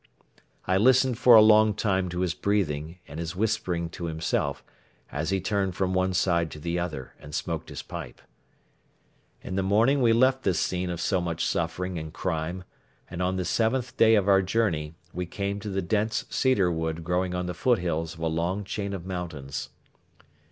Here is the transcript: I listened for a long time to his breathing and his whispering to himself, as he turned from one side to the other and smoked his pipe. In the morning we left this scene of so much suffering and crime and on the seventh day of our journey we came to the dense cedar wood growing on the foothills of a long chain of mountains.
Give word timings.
I 0.65 0.77
listened 0.77 1.19
for 1.19 1.35
a 1.35 1.43
long 1.43 1.75
time 1.75 2.09
to 2.09 2.21
his 2.21 2.33
breathing 2.33 2.97
and 3.07 3.19
his 3.19 3.35
whispering 3.35 3.87
to 3.89 4.05
himself, 4.05 4.63
as 5.11 5.29
he 5.29 5.39
turned 5.39 5.75
from 5.75 5.93
one 5.93 6.15
side 6.15 6.49
to 6.49 6.59
the 6.59 6.79
other 6.79 7.13
and 7.19 7.35
smoked 7.35 7.69
his 7.69 7.83
pipe. 7.83 8.19
In 9.43 9.53
the 9.53 9.61
morning 9.61 10.01
we 10.01 10.11
left 10.11 10.41
this 10.41 10.59
scene 10.59 10.89
of 10.89 10.99
so 10.99 11.21
much 11.21 11.45
suffering 11.45 11.99
and 11.99 12.11
crime 12.11 12.63
and 13.11 13.21
on 13.21 13.35
the 13.35 13.45
seventh 13.45 13.95
day 13.95 14.15
of 14.15 14.27
our 14.27 14.41
journey 14.41 14.95
we 15.13 15.27
came 15.27 15.59
to 15.59 15.69
the 15.69 15.83
dense 15.83 16.25
cedar 16.31 16.71
wood 16.71 17.03
growing 17.03 17.35
on 17.35 17.45
the 17.45 17.53
foothills 17.53 18.15
of 18.15 18.21
a 18.21 18.25
long 18.27 18.63
chain 18.63 18.93
of 18.93 19.05
mountains. 19.05 19.69